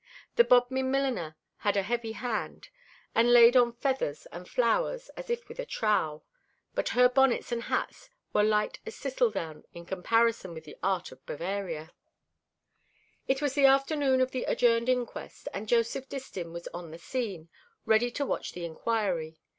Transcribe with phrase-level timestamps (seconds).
[0.35, 2.69] The Bodmin milliner had a heavy hand,
[3.13, 6.25] and laid on feathers and flowers as if with a trowel;
[6.73, 11.23] but her bonnets and hats were light as thistledown in comparison with the art of
[11.27, 11.91] Bavaria.
[13.27, 17.49] It was the afternoon of the adjourned inquest, and Joseph Distin was on the scene,
[17.85, 19.37] ready to watch the inquiry.